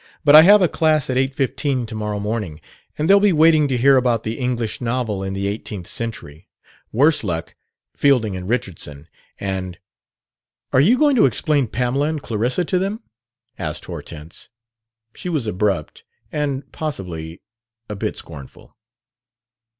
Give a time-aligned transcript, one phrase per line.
[0.25, 2.59] "But I have a class at eight fifteen to morrow morning,
[2.97, 6.47] and they'll be waiting to hear about the English Novel in the Eighteenth Century,
[6.91, 7.53] worse luck!
[7.95, 9.07] Fielding and Richardson
[9.39, 9.77] and"
[10.73, 13.01] "Are you going to explain Pamela and Clarissa to them?"
[13.59, 14.49] asked Hortense.
[15.13, 17.39] She was abrupt and possibly
[17.87, 18.73] a bit scornful.